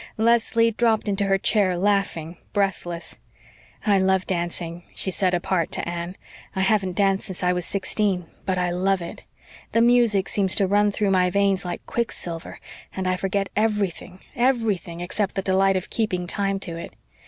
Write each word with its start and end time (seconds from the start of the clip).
Leslie 0.17 0.71
dropped 0.71 1.07
into 1.07 1.25
her 1.25 1.37
chair, 1.37 1.77
laughing, 1.77 2.35
breathless. 2.53 3.19
"I 3.85 3.99
love 3.99 4.25
dancing," 4.25 4.81
she 4.95 5.11
said 5.11 5.35
apart 5.35 5.71
to 5.73 5.87
Anne. 5.87 6.15
"I 6.55 6.61
haven't 6.61 6.95
danced 6.95 7.27
since 7.27 7.43
I 7.43 7.53
was 7.53 7.65
sixteen 7.65 8.25
but 8.43 8.57
I 8.57 8.71
love 8.71 9.03
it. 9.03 9.25
The 9.73 9.81
music 9.81 10.27
seems 10.27 10.55
to 10.55 10.65
run 10.65 10.89
through 10.91 11.11
my 11.11 11.29
veins 11.29 11.65
like 11.65 11.85
quicksilver 11.85 12.59
and 12.95 13.05
I 13.07 13.15
forget 13.15 13.49
everything 13.55 14.21
everything 14.35 15.01
except 15.01 15.35
the 15.35 15.43
delight 15.43 15.77
of 15.77 15.91
keeping 15.91 16.25
time 16.25 16.59
to 16.61 16.77
it. 16.77 16.95